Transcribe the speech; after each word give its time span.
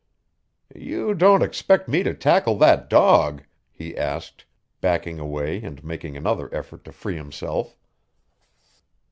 "You 0.73 1.13
don't 1.13 1.43
expect 1.43 1.87
me 1.87 2.01
to 2.01 2.15
tackle 2.15 2.57
that 2.57 2.89
dog?" 2.89 3.43
he 3.71 3.95
asked, 3.95 4.45
backing 4.81 5.19
away 5.19 5.61
and 5.61 5.83
making 5.83 6.17
another 6.17 6.51
effort 6.55 6.85
to 6.85 6.91
free 6.91 7.17
himself. 7.17 7.77